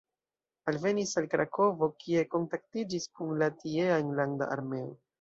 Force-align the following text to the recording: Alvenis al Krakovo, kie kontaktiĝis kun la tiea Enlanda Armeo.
Alvenis 0.71 1.11
al 1.21 1.27
Krakovo, 1.35 1.91
kie 2.05 2.25
kontaktiĝis 2.33 3.09
kun 3.21 3.39
la 3.45 3.55
tiea 3.63 4.03
Enlanda 4.09 4.53
Armeo. 4.61 4.95